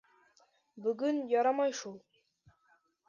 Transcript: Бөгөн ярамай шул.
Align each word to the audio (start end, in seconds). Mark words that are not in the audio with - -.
Бөгөн 0.87 1.21
ярамай 1.33 1.77
шул. 1.83 1.99